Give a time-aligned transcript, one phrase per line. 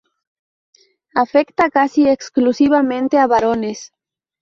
[1.13, 3.93] Afecta casi exclusivamente a varones.